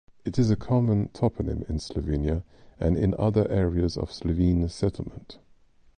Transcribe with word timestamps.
It 0.25 0.39
is 0.39 0.49
a 0.49 0.55
common 0.55 1.09
toponym 1.09 1.69
in 1.69 1.77
Slovenia 1.77 2.41
and 2.79 2.97
in 2.97 3.13
other 3.19 3.47
areas 3.51 3.97
of 3.97 4.11
Slovene 4.11 4.67
settlement. 4.67 5.37